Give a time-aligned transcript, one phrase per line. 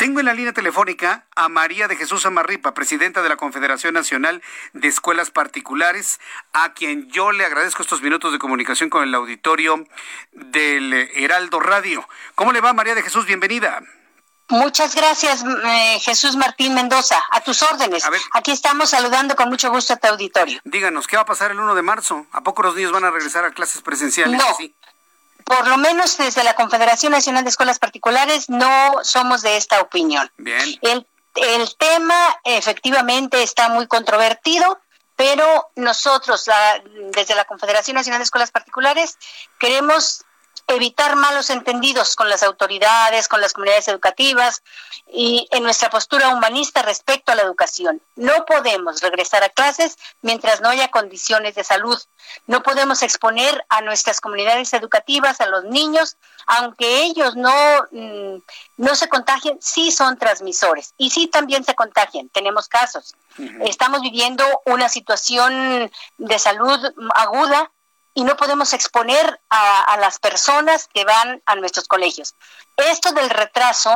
[0.00, 4.42] Tengo en la línea telefónica a María de Jesús Amarripa, presidenta de la Confederación Nacional
[4.72, 6.20] de Escuelas Particulares,
[6.54, 9.84] a quien yo le agradezco estos minutos de comunicación con el auditorio
[10.32, 12.08] del Heraldo Radio.
[12.34, 13.26] ¿Cómo le va, María de Jesús?
[13.26, 13.82] Bienvenida.
[14.48, 17.22] Muchas gracias, eh, Jesús Martín Mendoza.
[17.30, 18.02] A tus órdenes.
[18.32, 20.62] Aquí estamos saludando con mucho gusto a tu auditorio.
[20.64, 22.26] Díganos, ¿qué va a pasar el 1 de marzo?
[22.32, 24.38] ¿A poco los niños van a regresar a clases presenciales?
[24.38, 24.56] No.
[25.50, 30.30] Por lo menos desde la Confederación Nacional de Escuelas Particulares no somos de esta opinión.
[30.36, 30.78] Bien.
[30.80, 31.04] El,
[31.34, 34.78] el tema efectivamente está muy controvertido,
[35.16, 36.80] pero nosotros la,
[37.10, 39.18] desde la Confederación Nacional de Escuelas Particulares
[39.58, 40.24] queremos
[40.74, 44.62] evitar malos entendidos con las autoridades, con las comunidades educativas
[45.12, 48.00] y en nuestra postura humanista respecto a la educación.
[48.16, 51.98] No podemos regresar a clases mientras no haya condiciones de salud.
[52.46, 57.52] No podemos exponer a nuestras comunidades educativas, a los niños, aunque ellos no,
[57.90, 58.36] mm,
[58.76, 62.28] no se contagien, sí son transmisores y sí también se contagian.
[62.28, 63.14] Tenemos casos.
[63.60, 66.78] Estamos viviendo una situación de salud
[67.14, 67.70] aguda
[68.14, 72.34] y no podemos exponer a, las personas que van a nuestros colegios.
[72.76, 73.94] Esto del retraso,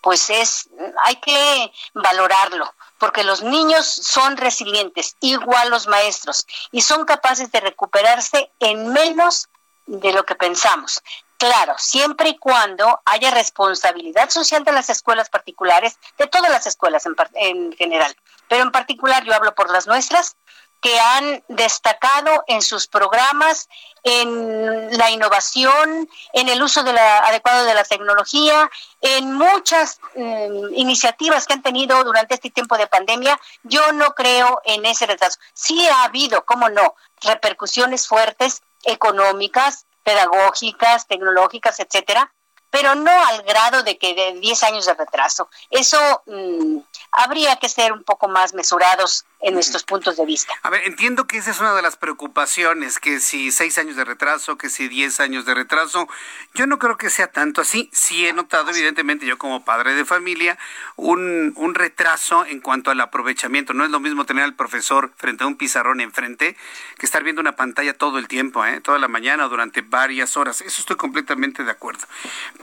[0.00, 0.68] pues es,
[1.04, 7.60] hay que valorarlo, porque los niños son resilientes, igual los maestros, y son capaces de
[7.60, 9.48] recuperarse en menos
[9.86, 11.02] de lo que pensamos.
[11.38, 17.06] Claro, siempre y cuando haya responsabilidad social de las escuelas particulares, de todas las escuelas
[17.06, 18.16] en, en general,
[18.48, 20.36] pero en particular yo hablo por las nuestras,
[20.80, 23.68] que han destacado en sus programas
[24.04, 30.74] en la innovación, en el uso de la, adecuado de la tecnología, en muchas mm,
[30.74, 33.38] iniciativas que han tenido durante este tiempo de pandemia.
[33.64, 35.38] Yo no creo en ese retraso.
[35.52, 42.32] Sí ha habido, cómo no, repercusiones fuertes económicas, pedagógicas, tecnológicas, etcétera,
[42.70, 45.48] pero no al grado de que de 10 años de retraso.
[45.70, 46.78] Eso mm,
[47.12, 50.52] habría que ser un poco más mesurados en nuestros puntos de vista.
[50.62, 54.04] A ver, entiendo que esa es una de las preocupaciones, que si seis años de
[54.04, 56.08] retraso, que si diez años de retraso,
[56.54, 57.88] yo no creo que sea tanto así.
[57.92, 60.58] Sí he notado, evidentemente, yo como padre de familia,
[60.96, 63.74] un, un retraso en cuanto al aprovechamiento.
[63.74, 66.56] No es lo mismo tener al profesor frente a un pizarrón enfrente
[66.98, 68.80] que estar viendo una pantalla todo el tiempo, ¿eh?
[68.80, 70.62] toda la mañana durante varias horas.
[70.62, 72.06] Eso estoy completamente de acuerdo.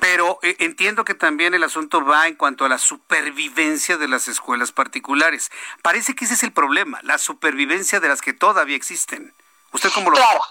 [0.02, 4.28] Pero eh, entiendo que también el asunto va en cuanto a la supervivencia de las
[4.28, 5.52] escuelas particulares.
[5.82, 6.65] Parece que ese es el problema
[7.04, 9.34] la supervivencia de las que todavía existen.
[9.72, 10.42] ¿Usted cómo lo Claro.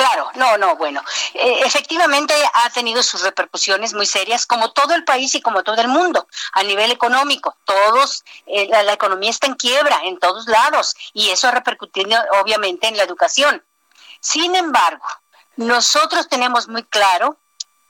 [0.00, 1.04] Claro, no, no, bueno,
[1.34, 5.78] eh, efectivamente ha tenido sus repercusiones muy serias, como todo el país y como todo
[5.78, 7.54] el mundo, a nivel económico.
[7.66, 12.88] Todos, eh, la, economía está en quiebra en todos lados y eso ha repercutido obviamente
[12.88, 13.62] en la educación.
[14.20, 15.04] Sin embargo,
[15.56, 17.36] nosotros tenemos muy claro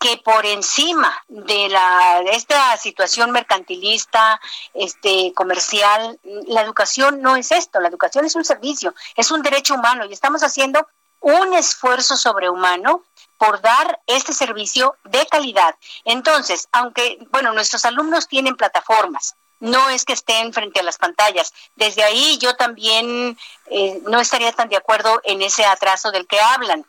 [0.00, 4.40] que por encima de la esta situación mercantilista,
[4.72, 9.74] este comercial, la educación no es esto, la educación es un servicio, es un derecho
[9.74, 10.88] humano y estamos haciendo
[11.20, 13.04] un esfuerzo sobrehumano
[13.36, 15.76] por dar este servicio de calidad.
[16.04, 21.52] Entonces, aunque, bueno, nuestros alumnos tienen plataformas, no es que estén frente a las pantallas.
[21.76, 26.40] Desde ahí yo también eh, no estaría tan de acuerdo en ese atraso del que
[26.40, 26.86] hablan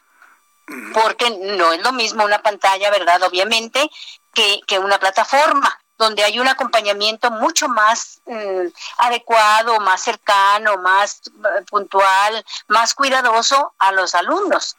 [0.93, 3.23] porque no es lo mismo una pantalla, ¿verdad?
[3.23, 3.89] Obviamente,
[4.33, 8.67] que, que una plataforma donde hay un acompañamiento mucho más mm,
[8.97, 14.75] adecuado, más cercano, más eh, puntual, más cuidadoso a los alumnos.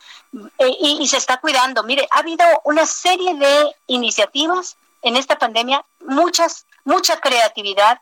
[0.59, 1.85] E, y, y, se está cuidando.
[1.85, 8.01] Mire, ha habido una serie de iniciativas en esta pandemia, muchas, mucha creatividad,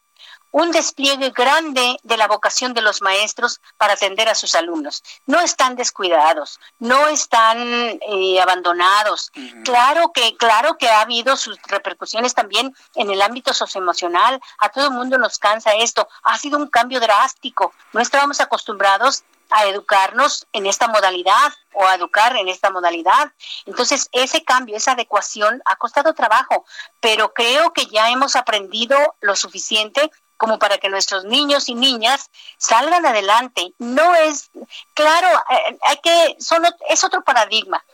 [0.52, 5.02] un despliegue grande de la vocación de los maestros para atender a sus alumnos.
[5.26, 9.30] No están descuidados, no están eh, abandonados.
[9.64, 14.40] Claro que, claro que ha habido sus repercusiones también en el ámbito socioemocional.
[14.58, 16.08] A todo el mundo nos cansa esto.
[16.22, 17.72] Ha sido un cambio drástico.
[17.92, 23.32] No estábamos acostumbrados a educarnos en esta modalidad o a educar en esta modalidad.
[23.66, 26.64] Entonces, ese cambio, esa adecuación ha costado trabajo,
[27.00, 30.10] pero creo que ya hemos aprendido lo suficiente
[30.40, 33.74] como para que nuestros niños y niñas salgan adelante.
[33.78, 34.50] No es,
[34.94, 37.84] claro, eh, hay que, son, es otro paradigma.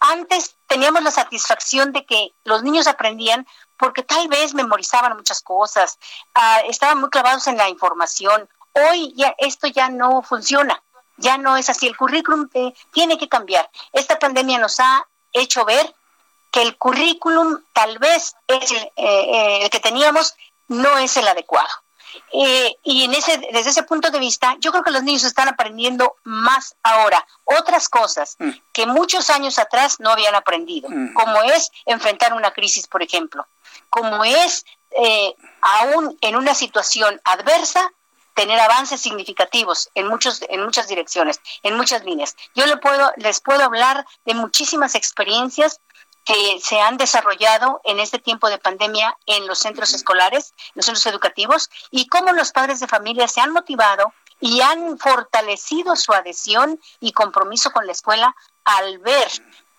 [0.00, 3.46] Antes teníamos la satisfacción de que los niños aprendían
[3.76, 6.00] porque tal vez memorizaban muchas cosas,
[6.34, 8.48] ah, estaban muy clavados en la información.
[8.72, 10.82] Hoy ya esto ya no funciona,
[11.18, 11.86] ya no es así.
[11.86, 13.70] El currículum eh, tiene que cambiar.
[13.92, 15.94] Esta pandemia nos ha hecho ver
[16.50, 20.34] que el currículum tal vez es el, eh, el que teníamos
[20.66, 21.81] no es el adecuado.
[22.32, 25.48] Eh, y en ese, desde ese punto de vista, yo creo que los niños están
[25.48, 28.50] aprendiendo más ahora, otras cosas mm.
[28.72, 31.14] que muchos años atrás no habían aprendido, mm.
[31.14, 33.46] como es enfrentar una crisis, por ejemplo,
[33.90, 37.92] como es eh, aún en una situación adversa
[38.34, 42.34] tener avances significativos en muchos en muchas direcciones, en muchas líneas.
[42.54, 45.80] Yo le puedo les puedo hablar de muchísimas experiencias
[46.24, 51.06] que se han desarrollado en este tiempo de pandemia en los centros escolares, los centros
[51.06, 56.80] educativos, y cómo los padres de familia se han motivado y han fortalecido su adhesión
[57.00, 58.34] y compromiso con la escuela
[58.64, 59.28] al ver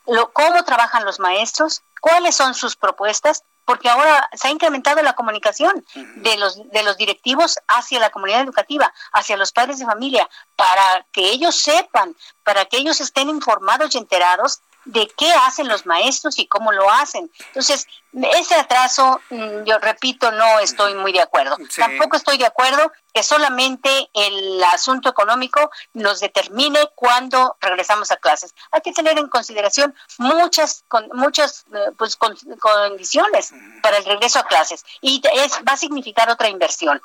[0.05, 5.13] lo, cómo trabajan los maestros, cuáles son sus propuestas, porque ahora se ha incrementado la
[5.15, 10.29] comunicación de los de los directivos hacia la comunidad educativa, hacia los padres de familia,
[10.57, 15.85] para que ellos sepan, para que ellos estén informados y enterados de qué hacen los
[15.85, 17.31] maestros y cómo lo hacen.
[17.47, 21.57] Entonces, ese atraso, mm, yo repito, no estoy muy de acuerdo.
[21.75, 28.53] Tampoco estoy de acuerdo que solamente el asunto económico nos determine cuándo regresamos a clases.
[28.71, 34.43] Hay que tener en consideración muchas con, muchas eh, pues, condiciones para el regreso a
[34.43, 37.01] clases y es, va a significar otra inversión.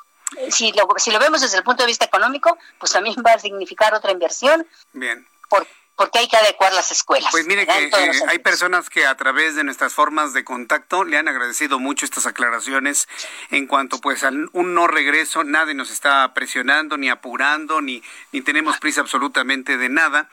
[0.51, 3.39] Si lo, si lo vemos desde el punto de vista económico, pues también va a
[3.39, 4.67] significar otra inversión.
[4.93, 5.27] Bien.
[5.49, 5.65] Por,
[5.99, 7.29] porque hay que adecuar las escuelas.
[7.29, 11.17] Pues mire que eh, hay personas que a través de nuestras formas de contacto le
[11.17, 13.09] han agradecido mucho estas aclaraciones
[13.51, 18.01] en cuanto pues a un no regreso, nadie nos está presionando ni apurando ni
[18.31, 20.29] ni tenemos prisa absolutamente de nada.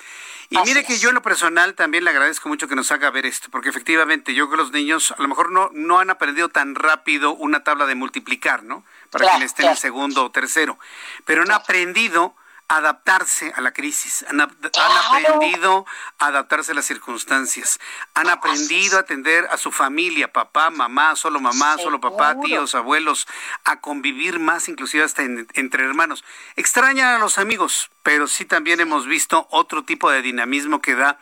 [0.50, 3.26] Y mire que yo en lo personal también le agradezco mucho que nos haga ver
[3.26, 6.48] esto, porque efectivamente yo creo que los niños a lo mejor no, no han aprendido
[6.48, 8.84] tan rápido una tabla de multiplicar, ¿no?
[9.10, 10.78] Para quien esté en el segundo o tercero,
[11.24, 12.36] pero han aprendido
[12.68, 15.86] adaptarse a la crisis, han, aprendido
[16.18, 17.78] a adaptarse a las circunstancias,
[18.14, 23.28] han aprendido a atender a su familia, papá, mamá, solo mamá, solo papá, tíos, abuelos,
[23.64, 26.24] a convivir más inclusive hasta entre hermanos.
[26.56, 31.18] Extrañan a los amigos, pero sí también hemos visto otro tipo de dinamismo que da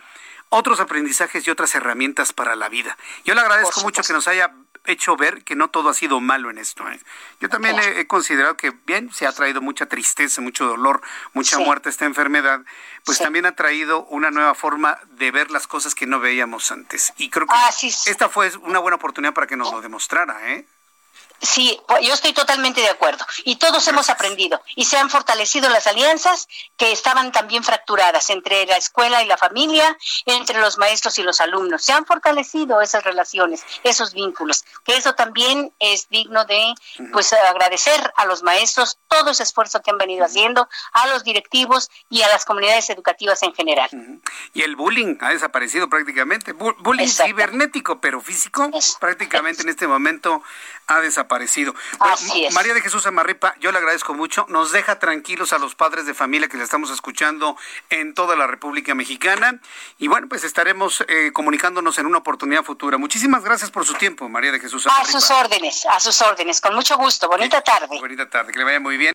[0.48, 2.96] otros aprendizajes y otras herramientas para la vida.
[3.24, 4.54] Yo le agradezco mucho que nos haya
[4.86, 6.88] hecho ver que no todo ha sido malo en esto.
[6.88, 7.00] ¿eh?
[7.40, 11.00] Yo también he, considerado que, bien, se ha traído mucha tristeza, mucho dolor,
[11.32, 12.60] mucha muerte esta enfermedad,
[13.04, 17.12] pues también ha traído una nueva forma de ver las cosas que no veíamos antes.
[17.16, 20.52] Y creo que esta fue una buena oportunidad para que nos lo demostrara.
[20.52, 20.66] ¿eh?
[21.44, 23.24] Sí, pues, yo estoy totalmente de acuerdo.
[23.44, 24.62] Y todos hemos aprendido.
[24.76, 29.36] Y se han fortalecido las alianzas que estaban también fracturadas entre la escuela y la
[29.36, 31.82] familia, entre los maestros y los alumnos.
[31.82, 34.64] Se han fortalecido esas relaciones, esos vínculos.
[34.84, 36.74] Que eso también es digno de
[37.12, 41.90] pues agradecer a los maestros todo ese esfuerzo que han venido haciendo, a los directivos
[42.08, 43.90] y a las comunidades educativas en general.
[44.52, 46.52] Y el bullying ha desaparecido prácticamente.
[46.52, 50.42] bullying cibernético, pero físico, prácticamente en este momento
[50.86, 51.33] ha desaparecido.
[52.52, 54.46] María de Jesús Amarripa, yo le agradezco mucho.
[54.48, 57.56] Nos deja tranquilos a los padres de familia que le estamos escuchando
[57.90, 59.60] en toda la República Mexicana.
[59.98, 62.98] Y bueno, pues estaremos eh, comunicándonos en una oportunidad futura.
[62.98, 65.08] Muchísimas gracias por su tiempo, María de Jesús Amarripa.
[65.08, 66.60] A sus órdenes, a sus órdenes.
[66.60, 67.28] Con mucho gusto.
[67.28, 67.98] Bonita tarde.
[67.98, 68.52] Bonita tarde.
[68.52, 69.14] Que le vaya muy bien.